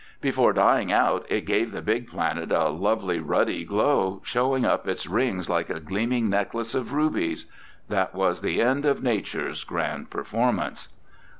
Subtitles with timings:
[0.19, 5.05] Before dying out, it gave the big planet a lovely ruddy glow, showing up its
[5.05, 7.45] rings like a gleaming necklace of rubies.
[7.87, 10.87] That was the end of Nature's grand performance.